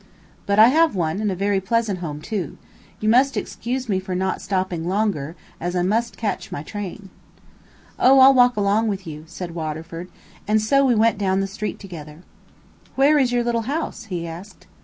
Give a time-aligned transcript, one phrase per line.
[0.47, 2.57] "But I have one, and a very pleasant home, too.
[2.99, 7.11] You must excuse me for not stopping longer, as I must catch my train."
[7.99, 8.19] "Oh!
[8.19, 10.09] I'll walk along with you," said Waterford,
[10.47, 12.23] and so we went down the street together.
[12.95, 14.65] "Where is your little house?" he asked.